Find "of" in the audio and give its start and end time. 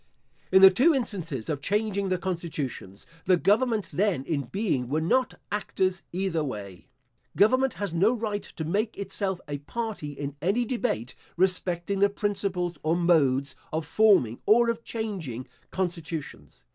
1.47-1.61, 13.71-13.85, 14.71-14.83